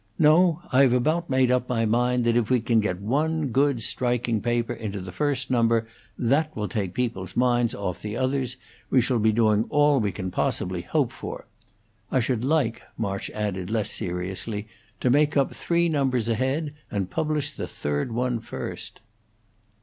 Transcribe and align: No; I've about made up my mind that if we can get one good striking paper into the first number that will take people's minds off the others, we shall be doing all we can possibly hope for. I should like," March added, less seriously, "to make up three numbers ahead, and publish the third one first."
No; 0.17 0.63
I've 0.73 0.93
about 0.93 1.29
made 1.29 1.51
up 1.51 1.69
my 1.69 1.85
mind 1.85 2.23
that 2.23 2.35
if 2.35 2.49
we 2.49 2.59
can 2.59 2.79
get 2.79 2.99
one 2.99 3.49
good 3.49 3.83
striking 3.83 4.41
paper 4.41 4.73
into 4.73 4.99
the 4.99 5.11
first 5.11 5.51
number 5.51 5.85
that 6.17 6.55
will 6.55 6.67
take 6.67 6.95
people's 6.95 7.37
minds 7.37 7.75
off 7.75 8.01
the 8.01 8.17
others, 8.17 8.57
we 8.89 8.99
shall 8.99 9.19
be 9.19 9.31
doing 9.31 9.65
all 9.69 9.99
we 9.99 10.11
can 10.11 10.31
possibly 10.31 10.81
hope 10.81 11.11
for. 11.11 11.45
I 12.11 12.19
should 12.19 12.43
like," 12.43 12.81
March 12.97 13.29
added, 13.29 13.69
less 13.69 13.91
seriously, 13.91 14.67
"to 15.01 15.11
make 15.11 15.37
up 15.37 15.53
three 15.53 15.87
numbers 15.87 16.27
ahead, 16.27 16.73
and 16.89 17.11
publish 17.11 17.53
the 17.53 17.67
third 17.67 18.11
one 18.11 18.39
first." 18.39 19.01